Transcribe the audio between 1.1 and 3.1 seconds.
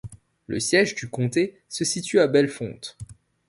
comté se situe à Bellefonte.